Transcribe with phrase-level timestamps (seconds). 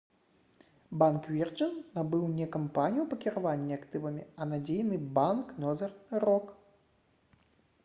[1.01, 6.53] банк «вірджын» набыў не кампанію па кіраванні актывамі а надзейны банк «нозэрн рок»